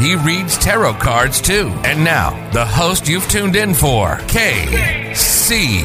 [0.00, 1.68] He reads tarot cards too.
[1.84, 5.82] And now, the host you've tuned in for, KC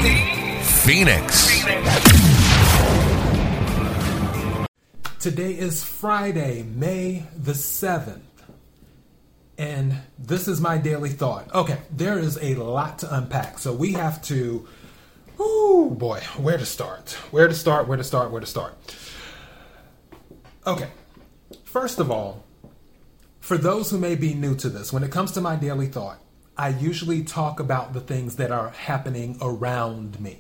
[0.62, 1.66] Phoenix.
[5.20, 8.22] Today is Friday, May the 7th.
[9.58, 11.54] And this is my daily thought.
[11.54, 13.60] Okay, there is a lot to unpack.
[13.60, 14.66] So we have to,
[15.38, 17.18] oh boy, where to start?
[17.32, 17.90] Where to start?
[17.90, 18.32] Where to start?
[18.32, 18.78] Where to start?
[20.66, 20.88] Okay,
[21.66, 22.45] first of all,
[23.46, 26.20] for those who may be new to this, when it comes to my daily thought,
[26.58, 30.40] I usually talk about the things that are happening around me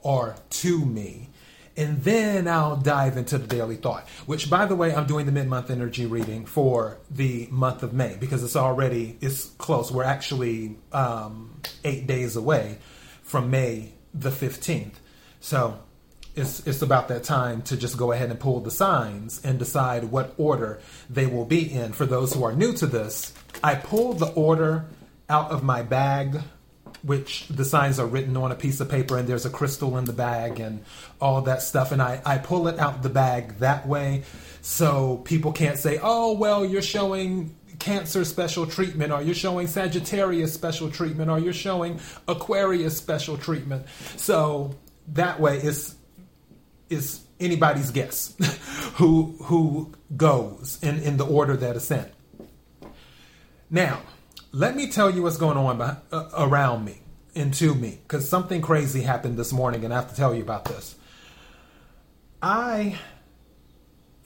[0.00, 1.28] or to me.
[1.76, 5.32] And then I'll dive into the daily thought, which by the way, I'm doing the
[5.32, 9.92] mid-month energy reading for the month of May because it's already it's close.
[9.92, 12.78] We're actually um, eight days away
[13.24, 14.94] from May the 15th.
[15.40, 15.80] So
[16.38, 20.04] it's, it's about that time to just go ahead and pull the signs and decide
[20.04, 21.92] what order they will be in.
[21.92, 24.86] For those who are new to this, I pulled the order
[25.28, 26.40] out of my bag,
[27.02, 30.04] which the signs are written on a piece of paper, and there's a crystal in
[30.04, 30.84] the bag and
[31.20, 31.92] all that stuff.
[31.92, 34.24] And I, I pull it out the bag that way
[34.60, 40.52] so people can't say, oh, well, you're showing Cancer special treatment, or you're showing Sagittarius
[40.52, 43.86] special treatment, or you're showing Aquarius special treatment.
[44.16, 44.74] So
[45.12, 45.94] that way, it's
[46.90, 48.34] is anybody's guess
[48.94, 52.10] who who goes in, in the order that is sent.
[53.70, 54.00] Now,
[54.52, 57.00] let me tell you what's going on uh, around me
[57.34, 60.42] and to me, because something crazy happened this morning, and I have to tell you
[60.42, 60.96] about this.
[62.42, 62.98] I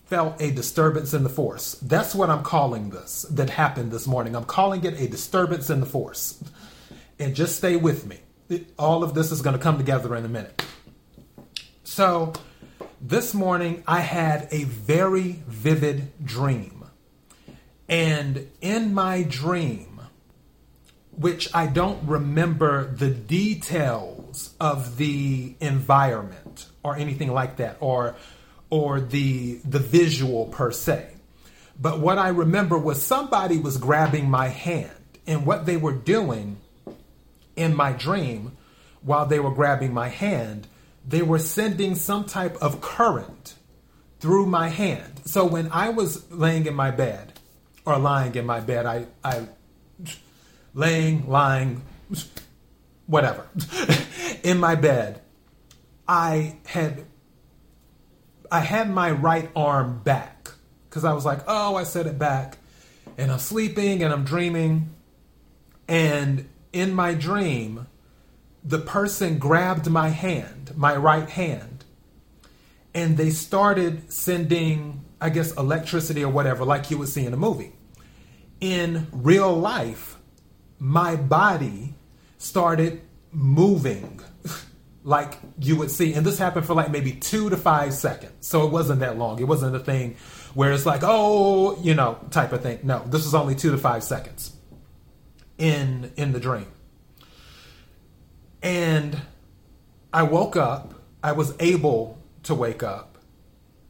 [0.06, 1.74] felt a disturbance in the force.
[1.80, 4.36] That's what I'm calling this that happened this morning.
[4.36, 6.42] I'm calling it a disturbance in the force.
[7.18, 8.18] And just stay with me.
[8.78, 10.62] All of this is going to come together in a minute.
[11.84, 12.34] So,
[13.02, 16.84] this morning I had a very vivid dream.
[17.88, 20.00] And in my dream,
[21.10, 28.14] which I don't remember the details of the environment or anything like that or
[28.70, 31.08] or the the visual per se.
[31.78, 34.90] But what I remember was somebody was grabbing my hand
[35.26, 36.58] and what they were doing
[37.56, 38.56] in my dream
[39.02, 40.69] while they were grabbing my hand
[41.06, 43.54] they were sending some type of current
[44.20, 45.20] through my hand.
[45.24, 47.32] So when I was laying in my bed
[47.84, 49.48] or lying in my bed, I, I
[50.74, 51.82] laying, lying,
[53.06, 53.46] whatever,
[54.44, 55.20] in my bed,
[56.06, 57.04] I had
[58.50, 60.50] I had my right arm back
[60.88, 62.58] because I was like, oh, I set it back,
[63.16, 64.90] and I'm sleeping and I'm dreaming,
[65.88, 67.86] and in my dream,
[68.64, 71.84] the person grabbed my hand, my right hand,
[72.94, 77.36] and they started sending, I guess, electricity or whatever, like you would see in a
[77.36, 77.72] movie.
[78.60, 80.16] In real life,
[80.78, 81.94] my body
[82.38, 83.00] started
[83.32, 84.20] moving
[85.04, 86.12] like you would see.
[86.14, 88.46] And this happened for like maybe two to five seconds.
[88.46, 89.40] So it wasn't that long.
[89.40, 90.16] It wasn't a thing
[90.54, 92.80] where it's like, oh, you know, type of thing.
[92.82, 94.54] No, this was only two to five seconds
[95.58, 96.66] in in the dream.
[98.62, 99.20] And
[100.12, 103.18] I woke up, I was able to wake up,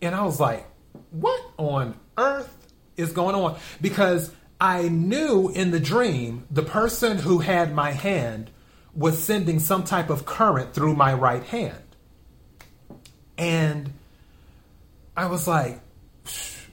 [0.01, 0.67] and I was like,
[1.11, 3.59] what on earth is going on?
[3.81, 4.31] Because
[4.61, 8.51] I knew in the dream the person who had my hand
[8.95, 11.83] was sending some type of current through my right hand.
[13.39, 13.93] And
[15.17, 15.81] I was like,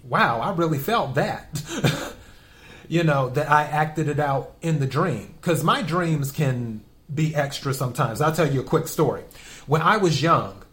[0.03, 2.13] wow, I really felt that.
[2.87, 5.33] you know, that I acted it out in the dream.
[5.39, 6.81] Because my dreams can
[7.13, 8.21] be extra sometimes.
[8.21, 9.23] I'll tell you a quick story.
[9.67, 10.63] When I was young,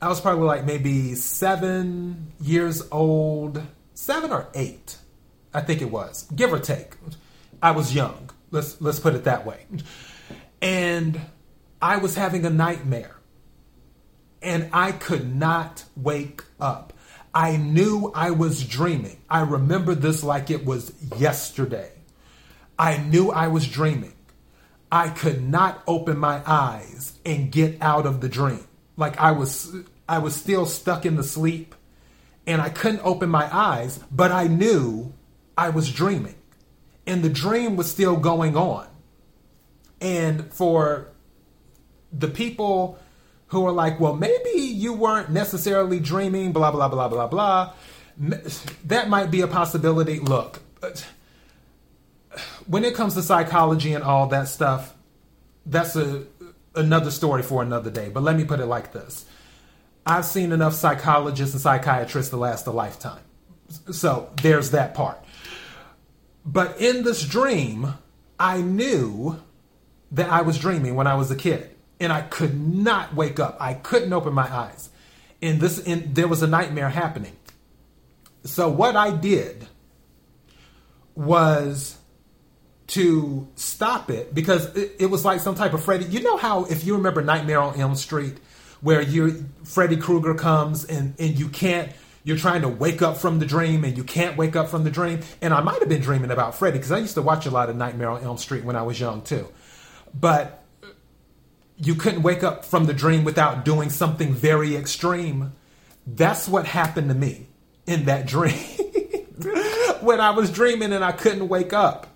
[0.00, 3.62] I was probably like maybe seven years old,
[3.94, 4.98] seven or eight,
[5.52, 6.94] I think it was, give or take.
[7.62, 8.30] I was young.
[8.50, 9.66] Let's let's put it that way.
[10.60, 11.20] And
[11.80, 13.16] I was having a nightmare.
[14.42, 16.92] And I could not wake up.
[17.34, 19.20] I knew I was dreaming.
[19.28, 21.90] I remember this like it was yesterday.
[22.78, 24.13] I knew I was dreaming.
[24.90, 28.66] I could not open my eyes and get out of the dream.
[28.96, 29.74] Like I was
[30.08, 31.74] I was still stuck in the sleep
[32.46, 35.12] and I couldn't open my eyes, but I knew
[35.56, 36.36] I was dreaming.
[37.06, 38.86] And the dream was still going on.
[40.00, 41.08] And for
[42.12, 42.98] the people
[43.48, 47.72] who are like, well, maybe you weren't necessarily dreaming, blah, blah, blah, blah, blah,
[48.84, 50.18] that might be a possibility.
[50.18, 50.60] Look,
[52.66, 54.94] when it comes to psychology and all that stuff,
[55.66, 56.24] that's a
[56.74, 58.08] another story for another day.
[58.08, 59.24] But let me put it like this.
[60.06, 63.22] I've seen enough psychologists and psychiatrists to last a lifetime.
[63.92, 65.24] So there's that part.
[66.44, 67.94] But in this dream,
[68.38, 69.40] I knew
[70.12, 71.70] that I was dreaming when I was a kid.
[72.00, 73.56] And I could not wake up.
[73.60, 74.90] I couldn't open my eyes.
[75.40, 77.36] And this and there was a nightmare happening.
[78.44, 79.66] So what I did
[81.14, 81.96] was
[82.86, 86.04] to stop it because it, it, was like some type of Freddy.
[86.04, 88.34] You know how if you remember Nightmare on Elm Street,
[88.80, 91.90] where you Freddy Krueger comes and and you can't.
[92.26, 94.90] You're trying to wake up from the dream and you can't wake up from the
[94.90, 95.20] dream.
[95.42, 97.68] And I might have been dreaming about Freddy because I used to watch a lot
[97.68, 99.46] of Nightmare on Elm Street when I was young too.
[100.18, 100.64] But
[101.76, 105.52] you couldn't wake up from the dream without doing something very extreme.
[106.06, 107.48] That's what happened to me
[107.86, 108.54] in that dream
[110.00, 112.06] when I was dreaming and I couldn't wake up.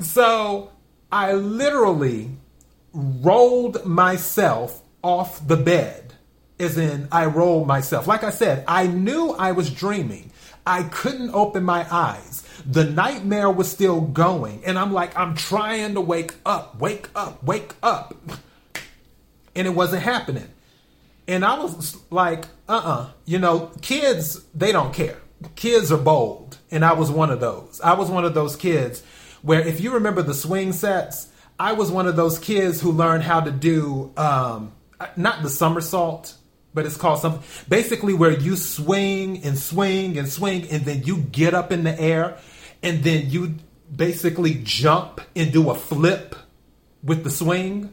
[0.00, 0.70] So
[1.10, 2.30] I literally
[2.92, 6.14] rolled myself off the bed,
[6.58, 8.06] as in I rolled myself.
[8.06, 10.30] Like I said, I knew I was dreaming.
[10.66, 12.42] I couldn't open my eyes.
[12.66, 14.62] The nightmare was still going.
[14.66, 18.14] And I'm like, I'm trying to wake up, wake up, wake up.
[19.54, 20.48] And it wasn't happening.
[21.26, 22.90] And I was like, uh uh-uh.
[22.90, 25.18] uh You know, kids, they don't care.
[25.56, 26.58] Kids are bold.
[26.70, 27.80] And I was one of those.
[27.82, 29.02] I was one of those kids
[29.42, 33.24] where if you remember the swing sets, I was one of those kids who learned
[33.24, 34.72] how to do um,
[35.16, 36.34] not the somersault,
[36.74, 41.18] but it's called something basically where you swing and swing and swing and then you
[41.18, 42.38] get up in the air
[42.82, 43.56] and then you
[43.94, 46.36] basically jump and do a flip
[47.02, 47.92] with the swing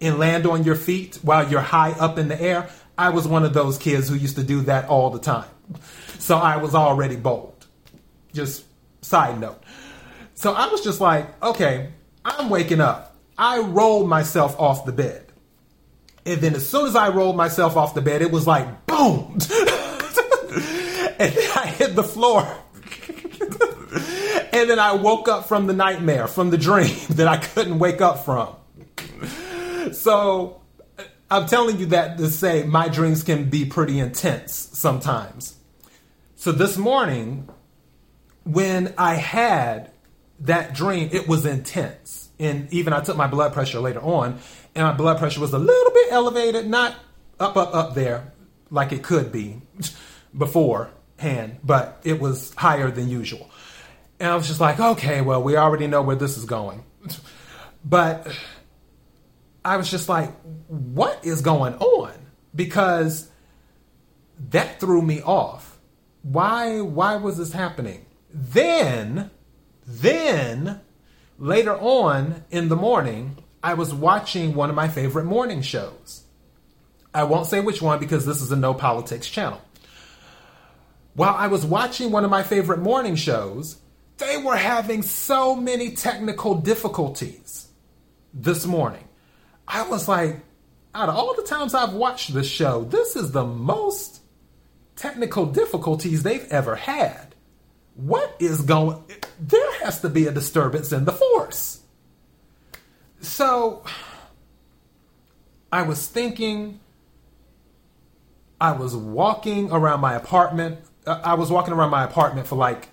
[0.00, 2.68] and land on your feet while you're high up in the air.
[2.98, 5.48] I was one of those kids who used to do that all the time.
[6.18, 7.66] So I was already bold.
[8.32, 8.64] Just
[9.00, 9.62] side note.
[10.44, 11.88] So I was just like, okay,
[12.22, 13.16] I'm waking up.
[13.38, 15.32] I rolled myself off the bed.
[16.26, 19.32] And then as soon as I rolled myself off the bed, it was like boom.
[19.32, 19.40] and
[21.32, 22.42] then I hit the floor.
[24.52, 28.02] and then I woke up from the nightmare, from the dream that I couldn't wake
[28.02, 28.54] up from.
[29.94, 30.60] So
[31.30, 35.56] I'm telling you that to say my dreams can be pretty intense sometimes.
[36.36, 37.48] So this morning,
[38.44, 39.90] when I had
[40.40, 42.30] that dream, it was intense.
[42.38, 44.38] And even I took my blood pressure later on,
[44.74, 46.96] and my blood pressure was a little bit elevated, not
[47.38, 48.32] up, up, up there
[48.70, 49.62] like it could be
[50.36, 53.50] beforehand, but it was higher than usual.
[54.18, 56.84] And I was just like, okay, well, we already know where this is going.
[57.86, 58.34] But
[59.62, 60.30] I was just like,
[60.68, 62.12] what is going on?
[62.54, 63.28] Because
[64.50, 65.78] that threw me off.
[66.22, 68.06] Why why was this happening?
[68.30, 69.30] Then
[69.86, 70.80] then
[71.38, 76.24] later on in the morning, I was watching one of my favorite morning shows.
[77.12, 79.60] I won't say which one because this is a no politics channel.
[81.14, 83.78] While I was watching one of my favorite morning shows,
[84.18, 87.68] they were having so many technical difficulties
[88.32, 89.04] this morning.
[89.66, 90.40] I was like,
[90.94, 94.20] out of all the times I've watched this show, this is the most
[94.96, 97.33] technical difficulties they've ever had
[97.94, 99.02] what is going
[99.40, 101.80] there has to be a disturbance in the force.
[103.20, 103.84] So
[105.74, 106.78] i was thinking
[108.60, 112.88] i was walking around my apartment uh, i was walking around my apartment for like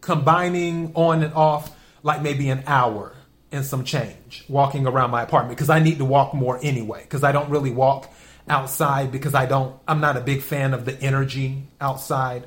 [0.00, 3.16] combining on and off like maybe an hour
[3.50, 7.24] and some change walking around my apartment because i need to walk more anyway because
[7.24, 8.08] i don't really walk
[8.48, 12.46] outside because i don't i'm not a big fan of the energy outside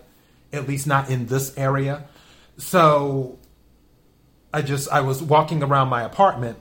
[0.54, 2.06] at least not in this area.
[2.58, 3.40] So
[4.54, 6.58] I just I was walking around my apartment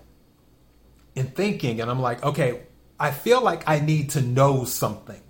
[1.15, 2.63] and thinking and I'm like, okay,
[2.99, 5.21] I feel like I need to know something.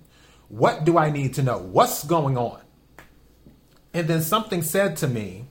[0.49, 1.57] What do I need to know?
[1.57, 2.61] What's going on?
[3.93, 5.47] And then something said to me,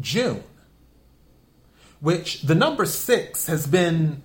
[0.00, 0.42] June,
[2.00, 4.22] which the number 6 has been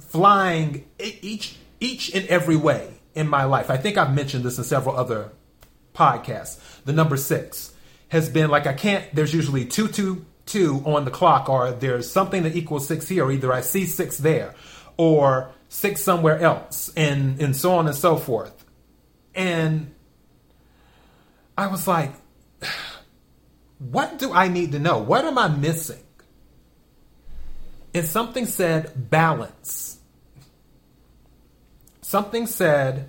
[0.00, 3.70] flying each each and every way in my life.
[3.70, 5.32] I think I've mentioned this in several other
[5.94, 7.72] podcast, the number six,
[8.08, 9.04] has been like I can't.
[9.14, 13.24] There's usually two two two on the clock, or there's something that equals six here.
[13.24, 14.54] or Either I see six there,
[14.96, 18.64] or six somewhere else, and and so on and so forth.
[19.34, 19.94] And
[21.56, 22.12] I was like,
[23.78, 24.98] what do I need to know?
[24.98, 26.04] What am I missing?
[27.94, 29.98] and something said balance.
[32.02, 33.08] Something said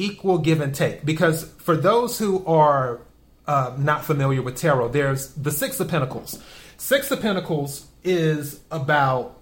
[0.00, 1.04] equal give and take.
[1.04, 3.00] Because for those who are
[3.46, 6.42] uh, not familiar with tarot, there's the Six of Pentacles.
[6.76, 9.38] Six of Pentacles is about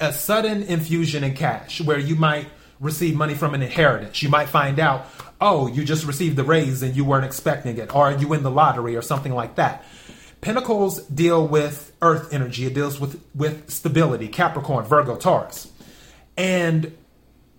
[0.00, 2.48] a sudden infusion in cash where you might
[2.80, 4.22] receive money from an inheritance.
[4.22, 5.06] You might find out,
[5.40, 8.50] oh, you just received the raise and you weren't expecting it, or you win the
[8.50, 9.84] lottery or something like that.
[10.40, 12.66] Pentacles deal with earth energy.
[12.66, 15.70] It deals with, with stability, Capricorn, Virgo, Taurus.
[16.36, 16.96] And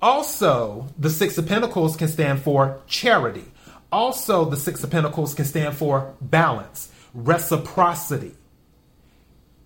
[0.02, 3.46] also, the Six of Pentacles can stand for charity.
[3.92, 8.36] Also, the Six of Pentacles can stand for balance, reciprocity,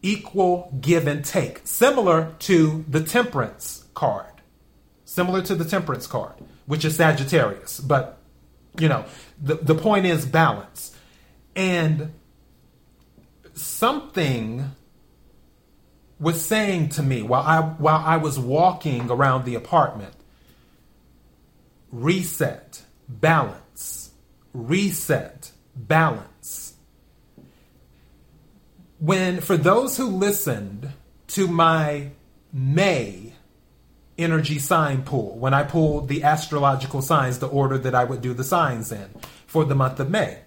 [0.02, 4.28] equal give and take, similar to the Temperance card.
[5.04, 6.36] Similar to the Temperance card,
[6.66, 7.82] which is Sagittarius.
[7.82, 8.18] But,
[8.80, 9.04] you know,
[9.42, 10.96] the, the point is balance.
[11.58, 12.14] And
[13.54, 14.72] something
[16.22, 20.14] was saying to me while I while I was walking around the apartment
[21.92, 22.82] reset.
[23.08, 24.12] Balance.
[24.54, 25.52] Reset.
[25.76, 26.74] Balance.
[29.00, 30.92] When for those who listened
[31.28, 32.12] to my
[32.54, 33.34] May
[34.18, 38.34] energy sign pull when I pulled the astrological signs the order that I would do
[38.34, 39.10] the signs in
[39.48, 40.42] for the month of May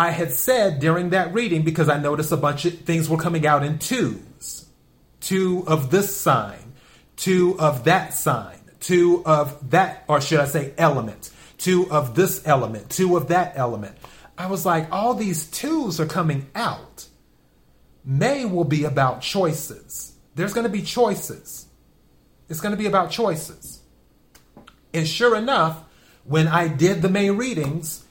[0.00, 3.46] I had said during that reading, because I noticed a bunch of things were coming
[3.46, 4.66] out in twos
[5.20, 6.72] two of this sign,
[7.16, 12.46] two of that sign, two of that, or should I say, element, two of this
[12.46, 13.96] element, two of that element.
[14.36, 17.06] I was like, all these twos are coming out.
[18.04, 20.14] May will be about choices.
[20.34, 21.66] There's going to be choices.
[22.48, 23.80] It's going to be about choices.
[24.94, 25.84] And sure enough,
[26.24, 28.04] when I did the May readings,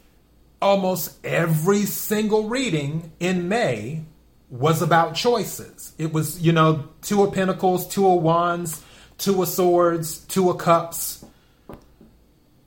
[0.62, 4.04] almost every single reading in May
[4.50, 5.94] was about choices.
[5.98, 8.84] It was, you know, two of pentacles, two of wands,
[9.20, 11.24] two of swords, two of cups.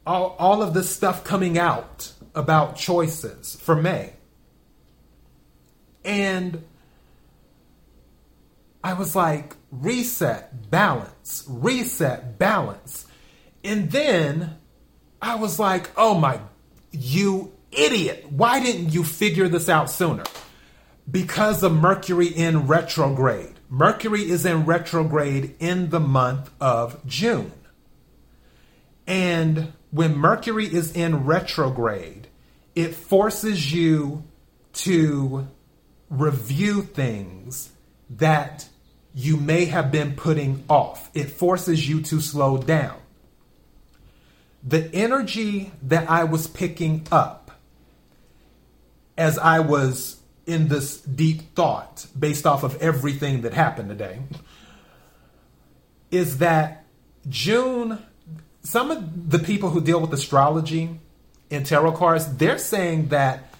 [0.06, 4.12] All, all of this stuff coming out about choices for May.
[6.04, 6.64] And
[8.82, 13.06] I was like, reset, balance, reset, balance.
[13.62, 14.58] And then
[15.20, 16.40] I was like, oh my,
[16.90, 18.26] you idiot.
[18.30, 20.24] Why didn't you figure this out sooner?
[21.08, 23.51] Because of Mercury in retrograde.
[23.72, 27.52] Mercury is in retrograde in the month of June.
[29.06, 32.28] And when Mercury is in retrograde,
[32.74, 34.24] it forces you
[34.74, 35.48] to
[36.10, 37.72] review things
[38.10, 38.68] that
[39.14, 41.10] you may have been putting off.
[41.14, 42.98] It forces you to slow down.
[44.62, 47.52] The energy that I was picking up
[49.16, 54.20] as I was in this deep thought based off of everything that happened today
[56.10, 56.84] is that
[57.28, 57.98] June,
[58.62, 61.00] some of the people who deal with astrology
[61.50, 63.54] and tarot cards, they're saying that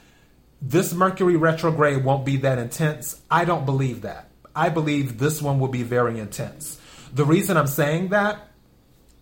[0.61, 3.21] this Mercury retrograde won't be that intense.
[3.31, 4.29] I don't believe that.
[4.55, 6.79] I believe this one will be very intense.
[7.15, 8.49] The reason I'm saying that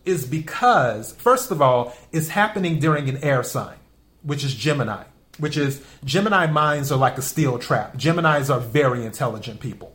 [0.04, 3.76] is because, first of all, it's happening during an air sign,
[4.22, 5.04] which is Gemini
[5.38, 7.96] which is Gemini minds are like a steel trap.
[7.96, 9.94] Geminis are very intelligent people.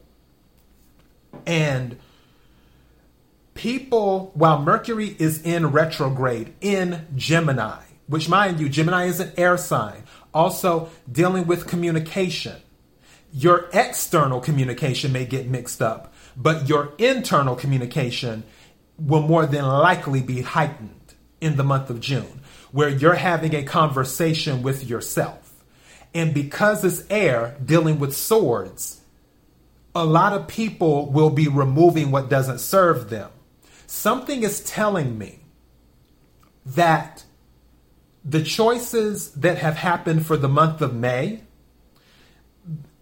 [1.46, 1.98] And
[3.54, 9.58] people, while Mercury is in retrograde in Gemini, which mind you, Gemini is an air
[9.58, 12.56] sign, also dealing with communication.
[13.32, 18.44] Your external communication may get mixed up, but your internal communication
[18.98, 20.95] will more than likely be heightened
[21.46, 25.64] in the month of June where you're having a conversation with yourself.
[26.14, 29.00] And because it's air dealing with swords,
[29.94, 33.30] a lot of people will be removing what doesn't serve them.
[33.88, 35.40] Something is telling me
[36.66, 37.24] that
[38.26, 41.44] the choices that have happened for the month of May,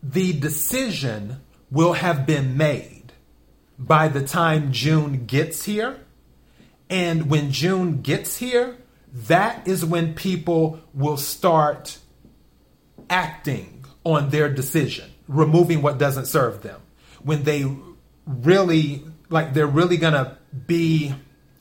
[0.04, 3.14] the decision will have been made
[3.80, 6.03] by the time June gets here.
[6.90, 8.78] And when June gets here,
[9.14, 12.00] that is when people will start
[13.10, 16.82] acting on their decision, removing what doesn't serve them.
[17.22, 17.66] When they
[18.26, 20.38] really, like, they're really to
[20.68, 21.14] be,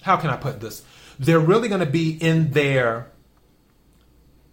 [0.03, 0.83] how can I put this?
[1.19, 3.11] They're really to be in their,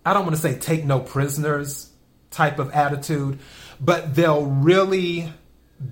[0.06, 1.90] I don't want to say take no prisoners
[2.32, 3.40] type of attitude,
[3.80, 5.32] but they'll really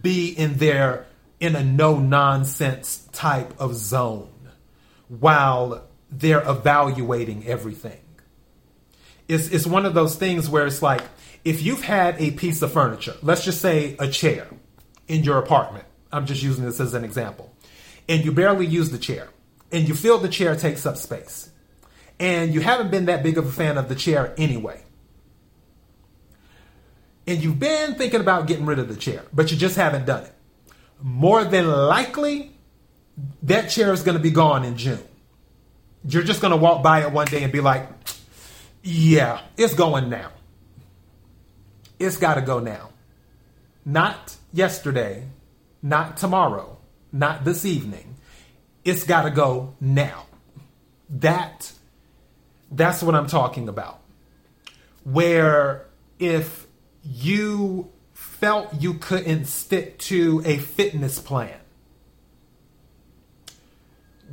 [0.02, 1.08] be in their,
[1.40, 4.30] in a no nonsense type of zone
[5.08, 8.00] while they're evaluating everything.
[9.28, 11.02] It's, it's one of those things where it's like,
[11.44, 14.48] if you've had a piece of furniture, let's just say a chair,
[15.08, 15.86] in your apartment.
[16.12, 17.54] I'm just using this as an example.
[18.08, 19.30] And you barely use the chair.
[19.72, 21.50] And you feel the chair takes up space.
[22.20, 24.84] And you haven't been that big of a fan of the chair anyway.
[27.26, 30.24] And you've been thinking about getting rid of the chair, but you just haven't done
[30.24, 30.34] it.
[31.02, 32.57] More than likely,
[33.44, 35.04] that chair is going to be gone in June.
[36.08, 37.88] You're just going to walk by it one day and be like,
[38.84, 40.32] yeah, it's going now.
[42.00, 42.90] It's got to go now.
[43.86, 45.28] Not yesterday,
[45.82, 46.78] not tomorrow,
[47.12, 48.16] not this evening.
[48.84, 50.26] It's got to go now.
[51.10, 51.72] That
[52.70, 54.00] that's what I'm talking about.
[55.04, 55.88] Where
[56.20, 56.68] if
[57.04, 61.58] you felt you couldn't stick to a fitness plan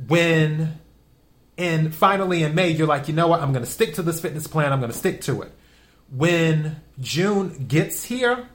[0.07, 0.79] when
[1.57, 3.41] and finally in May you're like, "You know what?
[3.41, 4.73] I'm going to stick to this fitness plan.
[4.73, 5.51] I'm going to stick to it."
[6.11, 8.47] When June gets here,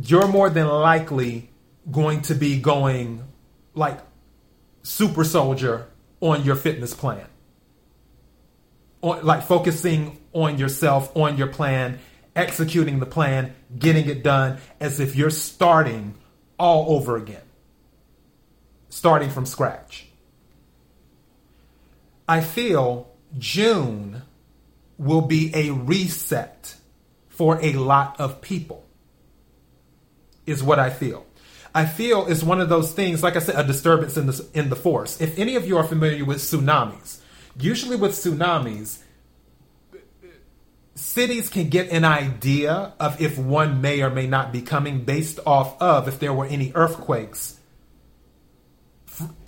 [0.00, 1.50] you're more than likely
[1.90, 3.24] going to be going
[3.74, 3.98] like
[4.82, 5.88] super soldier
[6.20, 7.26] on your fitness plan.
[9.02, 11.98] On, like focusing on yourself, on your plan,
[12.36, 16.14] executing the plan, getting it done as if you're starting
[16.58, 17.42] all over again.
[18.90, 20.06] Starting from scratch.
[22.28, 24.22] I feel June
[24.98, 26.76] will be a reset
[27.28, 28.84] for a lot of people
[30.46, 31.26] is what I feel.
[31.74, 34.68] I feel it's one of those things, like I said, a disturbance in the in
[34.68, 35.20] the force.
[35.20, 37.20] If any of you are familiar with tsunamis,
[37.58, 38.98] usually with tsunamis,
[40.94, 45.38] cities can get an idea of if one may or may not be coming based
[45.46, 47.59] off of if there were any earthquakes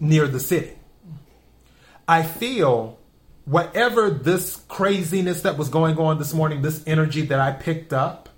[0.00, 0.73] near the city.
[2.07, 2.99] I feel
[3.45, 8.29] whatever this craziness that was going on this morning, this energy that I picked up,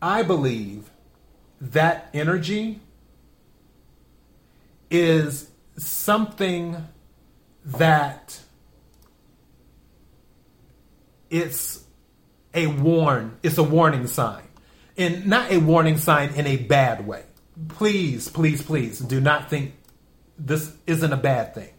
[0.00, 0.90] I believe
[1.60, 2.80] that energy
[4.90, 6.88] is something
[7.64, 8.40] that
[11.28, 11.84] it's
[12.52, 14.42] a warn it's a warning sign
[14.96, 17.22] and not a warning sign in a bad way
[17.68, 19.74] please please please do not think
[20.38, 21.72] this isn't a bad thing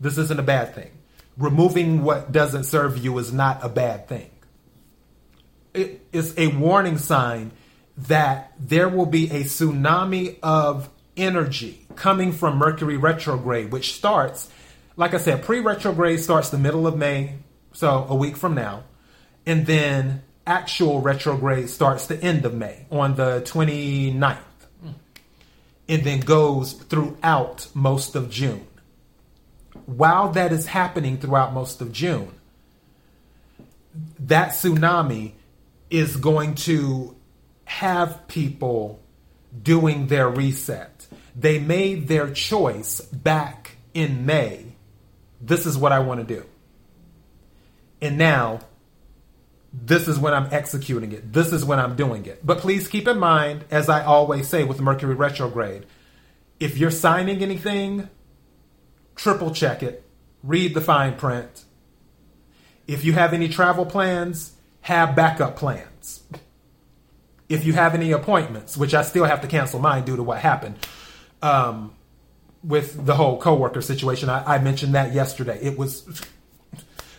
[0.00, 0.90] this isn't a bad thing
[1.36, 4.30] removing what doesn't serve you is not a bad thing
[5.74, 7.50] it is a warning sign
[7.96, 14.50] that there will be a tsunami of energy coming from Mercury retrograde, which starts,
[14.96, 17.36] like I said, pre retrograde starts the middle of May,
[17.72, 18.84] so a week from now.
[19.46, 24.38] And then actual retrograde starts the end of May on the 29th.
[25.92, 28.66] And then goes throughout most of June.
[29.84, 32.32] While that is happening throughout most of June,
[34.20, 35.32] that tsunami
[35.90, 37.14] is going to
[37.66, 39.02] have people
[39.62, 41.06] doing their reset.
[41.36, 44.64] They made their choice back in May.
[45.42, 46.46] This is what I want to do.
[48.00, 48.60] And now,
[49.72, 51.32] this is when I'm executing it.
[51.32, 52.44] This is when I'm doing it.
[52.44, 55.86] But please keep in mind, as I always say with Mercury retrograde,
[56.60, 58.08] if you're signing anything,
[59.16, 60.04] triple check it,
[60.42, 61.64] read the fine print.
[62.86, 66.22] If you have any travel plans, have backup plans.
[67.48, 70.38] If you have any appointments, which I still have to cancel mine due to what
[70.38, 70.76] happened
[71.40, 71.94] um,
[72.62, 75.58] with the whole coworker situation, I, I mentioned that yesterday.
[75.62, 76.22] It was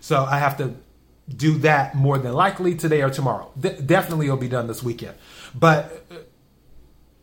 [0.02, 0.76] so I have to
[1.28, 3.52] do that more than likely today or tomorrow.
[3.60, 5.16] De- definitely, it'll be done this weekend.
[5.56, 6.16] But uh,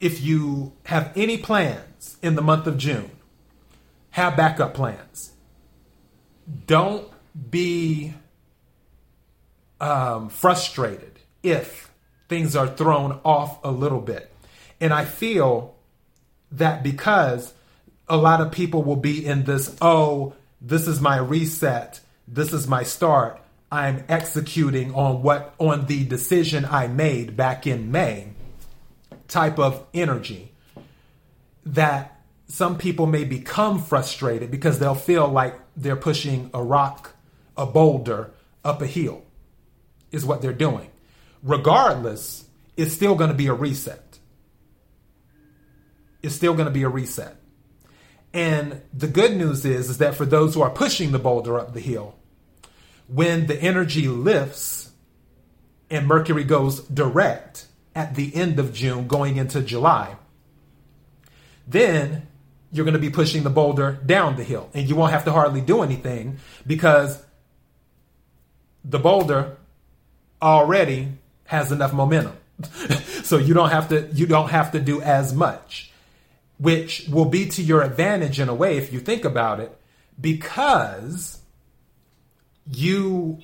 [0.00, 3.10] if you have any plans in the month of June,
[4.10, 5.32] have backup plans.
[6.66, 7.08] Don't
[7.50, 8.14] be
[9.80, 11.90] um, frustrated if
[12.28, 14.32] things are thrown off a little bit.
[14.80, 15.74] And I feel
[16.52, 17.52] that because
[18.08, 22.66] a lot of people will be in this, oh, this is my reset, this is
[22.66, 23.39] my start.
[23.72, 28.33] I'm executing on what on the decision I made back in May
[29.28, 30.52] type of energy
[31.64, 37.14] that some people may become frustrated because they'll feel like they're pushing a rock,
[37.56, 38.33] a boulder
[38.64, 39.22] up a hill
[40.11, 40.90] is what they're doing.
[41.42, 42.44] Regardless,
[42.76, 44.18] it's still going to be a reset.
[46.22, 47.37] It's still going to be a reset.
[48.33, 51.72] And the good news is, is that for those who are pushing the boulder up
[51.72, 52.16] the hill,
[53.12, 54.90] when the energy lifts
[55.90, 60.14] and Mercury goes direct at the end of June going into July,
[61.66, 62.26] then
[62.70, 65.32] you're going to be pushing the boulder down the hill and you won't have to
[65.32, 67.20] hardly do anything because
[68.84, 69.56] the boulder
[70.40, 71.08] already
[71.44, 72.36] has enough momentum.
[73.24, 75.90] so you don't have to you don't have to do as much,
[76.58, 79.76] which will be to your advantage in a way if you think about it,
[80.20, 81.39] because
[82.66, 83.40] you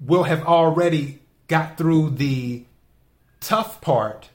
[0.00, 2.64] will have already got through the
[3.40, 4.30] tough part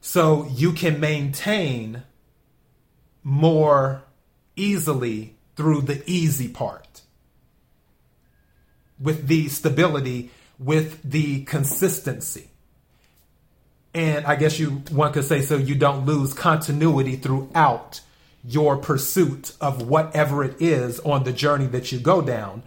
[0.00, 2.02] so you can maintain
[3.22, 4.02] more
[4.56, 7.02] easily through the easy part.
[8.98, 10.30] With the stability
[10.60, 12.48] with the consistency.
[13.92, 18.02] And i guess you one could say so you don't lose continuity throughout
[18.44, 22.62] your pursuit of whatever it is on the journey that you go down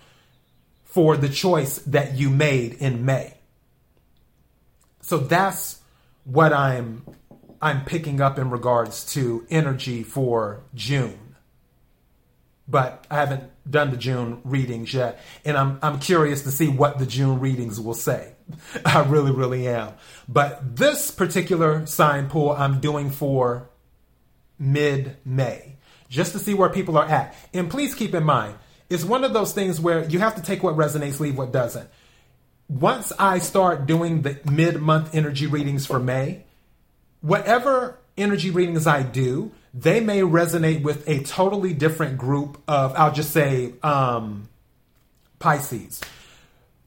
[0.93, 3.33] for the choice that you made in may
[5.01, 5.81] so that's
[6.23, 7.03] what i'm
[7.63, 11.37] I'm picking up in regards to energy for June.
[12.67, 16.99] But I haven't done the June readings yet, and I'm I'm curious to see what
[16.99, 18.33] the June readings will say.
[18.85, 19.93] I really, really am.
[20.27, 23.69] But this particular sign pull I'm doing for
[24.59, 25.77] mid May,
[26.09, 27.33] just to see where people are at.
[27.53, 28.55] And please keep in mind,
[28.93, 31.89] it's one of those things where you have to take what resonates, leave what doesn't.
[32.69, 36.45] Once I start doing the mid month energy readings for May,
[37.21, 43.11] whatever energy readings I do, they may resonate with a totally different group of, I'll
[43.11, 44.47] just say, um,
[45.39, 46.01] Pisces.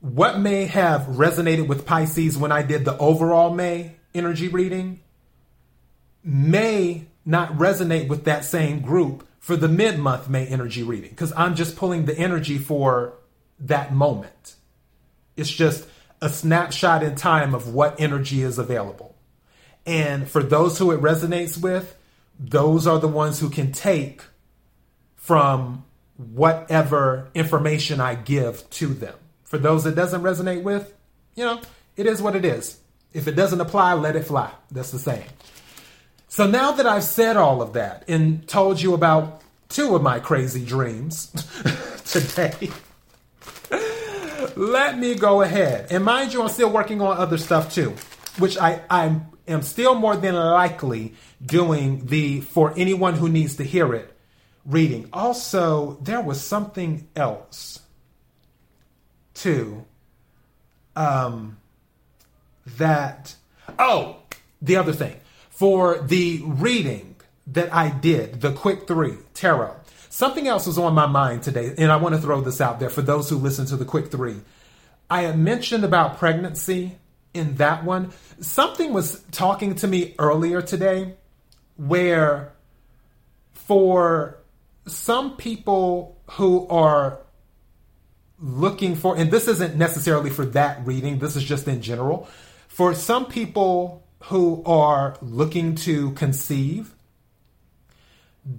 [0.01, 5.01] What may have resonated with Pisces when I did the overall May energy reading
[6.23, 11.33] may not resonate with that same group for the mid month May energy reading because
[11.37, 13.13] I'm just pulling the energy for
[13.61, 14.57] that moment.
[15.37, 15.87] It's just
[16.21, 19.15] a snapshot in time of what energy is available.
[19.87, 21.97] And for those who it resonates with,
[22.41, 24.25] those are the ones who can take
[25.15, 25.85] from
[26.17, 29.15] whatever information I give to them.
[29.45, 30.93] For those it doesn't resonate with,
[31.37, 31.61] you know,
[31.97, 32.81] it is what it is.
[33.13, 34.51] If it doesn't apply, let it fly.
[34.73, 35.29] That's the saying.
[36.37, 40.21] So now that I've said all of that and told you about two of my
[40.21, 41.33] crazy dreams
[42.05, 42.71] today,
[44.55, 45.87] let me go ahead.
[45.91, 47.95] And mind you, I'm still working on other stuff too,
[48.39, 53.95] which I, I'm still more than likely doing the for anyone who needs to hear
[53.95, 54.15] it
[54.67, 55.09] reading.
[55.15, 57.81] Also, there was something else
[59.33, 59.87] too
[60.97, 61.57] um,
[62.77, 63.35] that,
[63.79, 64.19] oh,
[64.61, 65.17] the other thing
[65.57, 67.17] for the reading
[67.47, 69.75] that I did, the quick three tarot.
[70.11, 72.91] Something else was on my mind today, and I want to throw this out there
[72.91, 74.37] for those who listen to the quick three.
[75.09, 76.99] I had mentioned about pregnancy
[77.33, 78.13] in that one.
[78.39, 81.15] Something was talking to me earlier today
[81.77, 82.53] where
[83.55, 84.37] for
[84.87, 87.19] some people who are
[88.39, 92.29] looking for, and this isn't necessarily for that reading, this is just in general.
[92.69, 96.95] For some people who are looking to conceive,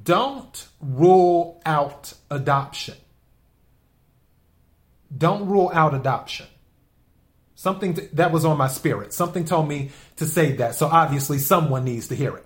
[0.03, 2.95] don't rule out adoption.
[5.15, 6.47] Don't rule out adoption.
[7.55, 9.13] Something to, that was on my spirit.
[9.13, 10.75] Something told me to say that.
[10.75, 12.45] So obviously, someone needs to hear it.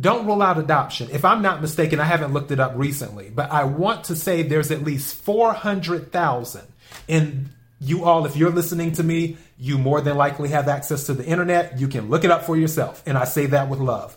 [0.00, 1.08] Don't rule out adoption.
[1.12, 4.42] If I'm not mistaken, I haven't looked it up recently, but I want to say
[4.42, 6.62] there's at least 400,000.
[7.08, 7.50] And
[7.84, 11.24] you all, if you're listening to me, you more than likely have access to the
[11.24, 11.78] internet.
[11.78, 13.02] You can look it up for yourself.
[13.06, 14.16] And I say that with love.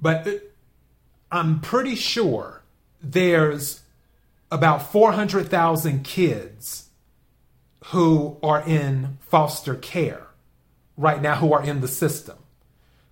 [0.00, 0.32] But uh,
[1.30, 2.62] I'm pretty sure
[3.02, 3.80] there's
[4.50, 6.88] about 400,000 kids
[7.86, 10.26] who are in foster care
[10.96, 12.36] right now, who are in the system,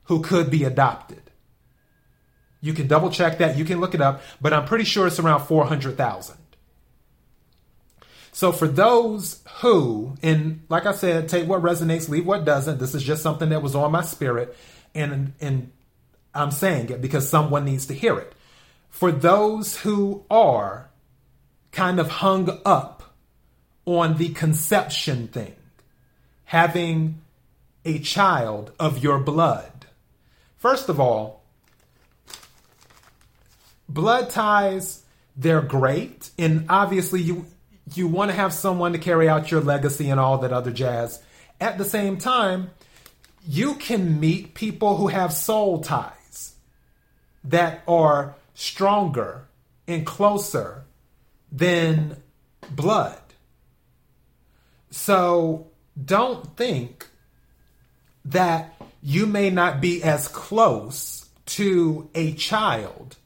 [0.05, 1.23] who could be adopted.
[2.61, 5.21] You can double check that, you can look it up, but I'm pretty sure it's
[5.21, 6.37] around 400,000.
[8.39, 12.79] So for those who, and like I said, take what resonates, leave what doesn't.
[12.79, 14.57] This is just something that was on my spirit,
[14.95, 15.73] and and
[16.33, 18.33] I'm saying it because someone needs to hear it.
[18.91, 20.89] For those who are
[21.73, 23.13] kind of hung up
[23.87, 25.57] on the conception thing,
[26.45, 27.21] having
[27.85, 29.87] a child of your blood.
[30.59, 31.43] First of all,
[33.89, 35.03] blood ties,
[35.37, 36.31] they're great.
[36.39, 37.47] And obviously, you,
[37.95, 41.23] you want to have someone to carry out your legacy and all that other jazz.
[41.61, 42.71] At the same time,
[43.47, 46.55] you can meet people who have soul ties
[47.45, 49.47] that are stronger
[49.87, 50.85] and closer
[51.51, 52.17] than
[52.71, 53.19] blood.
[54.91, 55.69] So
[56.03, 57.07] don't think
[58.25, 63.17] that you may not be as close to a child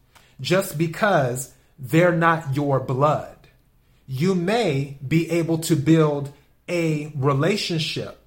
[0.40, 3.37] just because they're not your blood.
[4.12, 6.33] You may be able to build
[6.68, 8.22] a relationship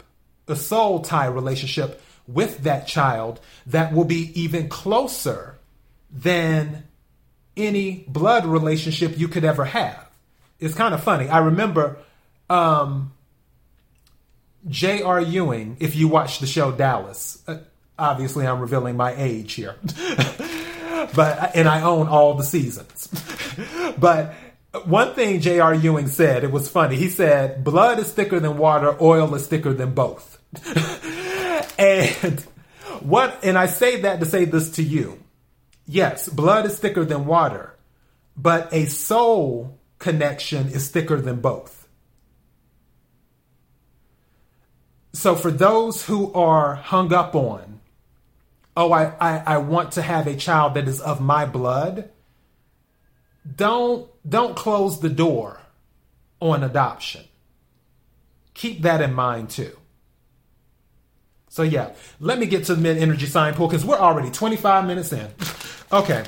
[0.48, 5.58] a soul tie relationship with that child that will be even closer
[6.12, 6.84] than
[7.58, 10.08] any blood relationship you could ever have.
[10.60, 11.30] It's kind of funny.
[11.30, 11.98] I remember
[12.50, 13.14] um,
[14.68, 15.22] J.R.
[15.22, 17.58] Ewing, if you watch the show Dallas, uh,
[17.98, 19.76] obviously I'm revealing my age here,
[21.16, 23.08] but and I own all the seasons.
[23.98, 24.34] but
[24.86, 25.74] one thing J.R.
[25.74, 26.96] Ewing said, it was funny.
[26.96, 30.40] He said, "Blood is thicker than water, oil is thicker than both."
[31.80, 32.40] and
[33.02, 33.40] what?
[33.44, 35.20] And I say that to say this to you.
[35.88, 37.76] Yes, blood is thicker than water,
[38.36, 41.88] but a soul connection is thicker than both.
[45.14, 47.80] So for those who are hung up on,
[48.76, 52.10] oh, I, I, I want to have a child that is of my blood,
[53.56, 55.62] don't don't close the door
[56.40, 57.24] on adoption.
[58.54, 59.78] Keep that in mind too.
[61.50, 64.86] So yeah, let me get to the mid energy sign pull because we're already 25
[64.86, 65.30] minutes in.
[65.92, 66.24] Okay.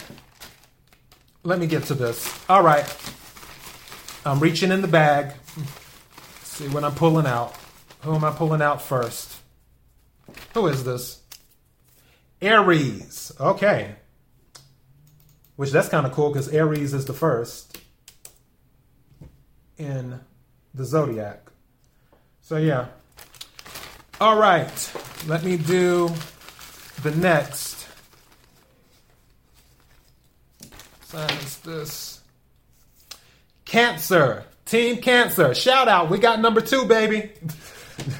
[1.43, 2.43] Let me get to this.
[2.49, 2.85] All right.
[4.25, 5.33] I'm reaching in the bag.
[6.43, 7.55] see what I'm pulling out.
[8.01, 9.39] Who am I pulling out first?
[10.53, 11.21] Who is this?
[12.41, 13.31] Aries.
[13.39, 13.95] Okay.
[15.55, 17.79] Which that's kind of cool because Aries is the first
[19.77, 20.19] in
[20.73, 21.41] the zodiac.
[22.41, 22.87] So yeah.
[24.19, 24.91] All right.
[25.27, 26.09] Let me do
[27.03, 27.87] the next.
[31.03, 32.21] Silence this.
[33.65, 34.45] Cancer.
[34.65, 35.53] Team Cancer.
[35.53, 36.09] Shout out.
[36.09, 37.31] We got number two, baby.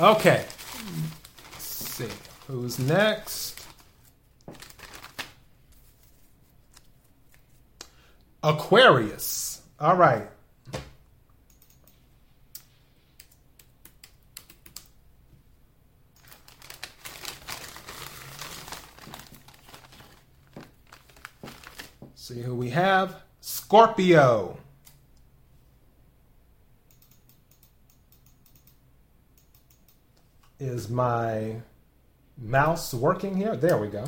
[0.00, 0.44] okay.
[1.52, 2.08] Let's see.
[2.46, 3.51] Who's next?
[8.42, 9.62] Aquarius.
[9.78, 10.28] All right.
[22.14, 23.16] See who we have.
[23.40, 24.56] Scorpio.
[30.58, 31.56] Is my
[32.38, 33.56] mouse working here?
[33.56, 34.04] There we go.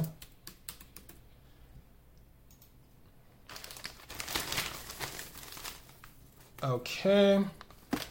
[6.65, 7.45] Okay.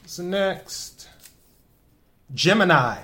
[0.05, 1.09] So next,
[2.35, 2.99] Gemini.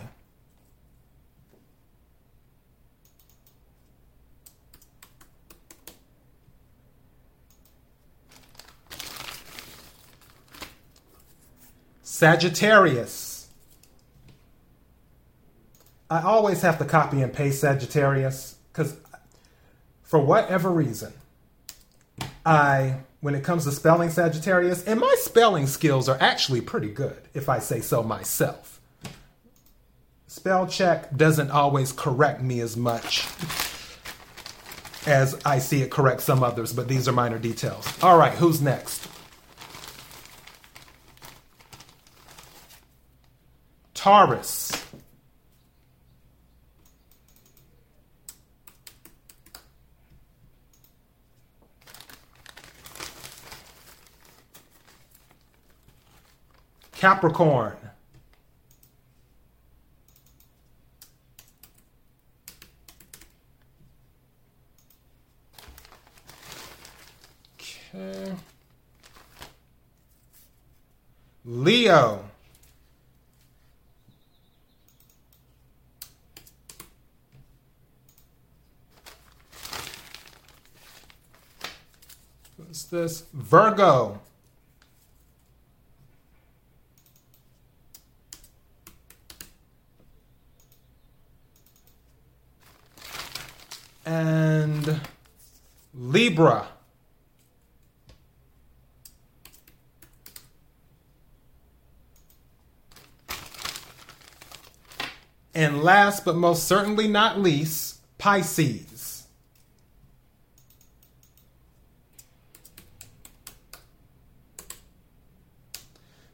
[12.04, 13.48] Sagittarius.
[16.12, 18.96] I always have to copy and paste Sagittarius because,
[20.04, 21.14] for whatever reason,
[22.46, 27.22] I, when it comes to spelling Sagittarius, and my spelling skills are actually pretty good,
[27.34, 28.80] if I say so myself.
[30.28, 33.28] Spell check doesn't always correct me as much
[35.08, 37.92] as I see it correct some others, but these are minor details.
[38.04, 39.08] All right, who's next?
[43.94, 44.79] Taurus.
[57.00, 57.78] Capricorn.
[67.56, 68.36] Okay.
[71.46, 72.26] Leo.
[82.58, 83.24] What's this?
[83.32, 84.20] Virgo.
[94.06, 95.00] And
[105.54, 109.28] And last but most certainly not least, Pisces.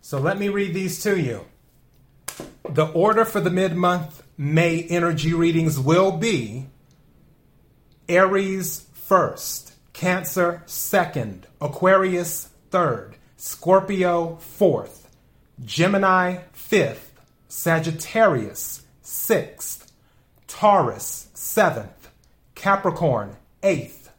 [0.02, 1.46] So let me read these to you.
[2.70, 6.66] The order for the mid month May energy readings will be
[8.10, 15.10] Aries first, Cancer second, Aquarius third, Scorpio fourth,
[15.64, 19.90] Gemini fifth, Sagittarius sixth,
[20.50, 22.10] Taurus seventh,
[22.56, 24.12] Capricorn eighth,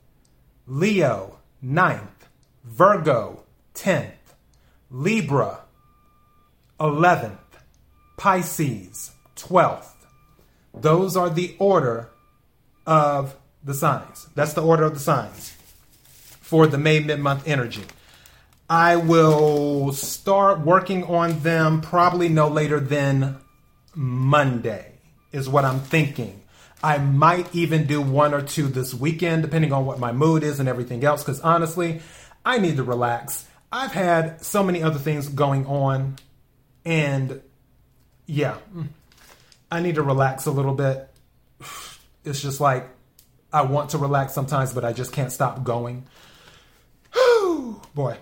[0.66, 2.26] Leo ninth,
[2.64, 3.42] Virgo
[3.74, 4.32] 10th,
[4.90, 5.58] Libra
[6.80, 7.36] 11th,
[8.16, 9.92] Pisces 12th.
[10.72, 12.08] Those are the order
[12.86, 14.28] of the signs.
[14.34, 15.55] That's the order of the signs
[16.46, 17.82] for the May mid month energy.
[18.70, 23.38] I will start working on them probably no later than
[23.96, 24.92] Monday,
[25.32, 26.44] is what I'm thinking.
[26.84, 30.60] I might even do one or two this weekend, depending on what my mood is
[30.60, 32.00] and everything else, because honestly,
[32.44, 33.44] I need to relax.
[33.72, 36.14] I've had so many other things going on,
[36.84, 37.42] and
[38.26, 38.58] yeah,
[39.68, 41.08] I need to relax a little bit.
[42.24, 42.88] It's just like
[43.52, 46.06] I want to relax sometimes, but I just can't stop going.
[47.96, 48.18] Boy.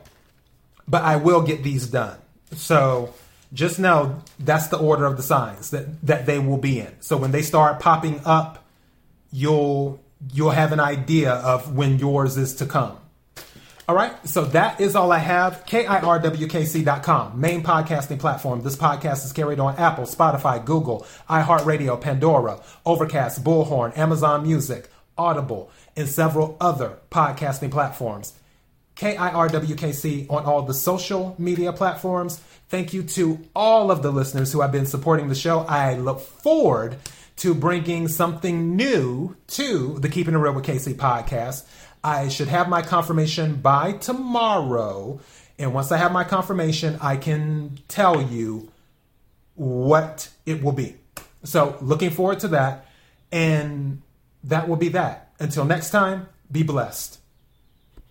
[0.87, 2.17] But I will get these done.
[2.53, 3.13] So
[3.53, 6.95] just know that's the order of the signs that, that they will be in.
[7.01, 8.65] So when they start popping up,
[9.33, 10.01] you'll
[10.33, 12.97] you'll have an idea of when yours is to come.
[13.89, 15.67] All right, so that is all I have.
[15.67, 18.63] KIRWKC.com, main podcasting platform.
[18.63, 25.71] This podcast is carried on Apple, Spotify, Google, iHeartRadio, Pandora, Overcast, Bullhorn, Amazon Music, Audible,
[25.97, 28.33] and several other podcasting platforms.
[28.97, 32.41] KIRWKC on all the social media platforms.
[32.69, 35.61] Thank you to all of the listeners who have been supporting the show.
[35.61, 36.97] I look forward
[37.37, 41.65] to bringing something new to the Keeping It Real with KC podcast.
[42.03, 45.21] I should have my confirmation by tomorrow.
[45.59, 48.71] And once I have my confirmation, I can tell you
[49.55, 50.97] what it will be.
[51.45, 52.87] So, looking forward to that.
[53.33, 54.03] And
[54.45, 55.33] that will be that.
[55.41, 57.19] Until next time, be blessed.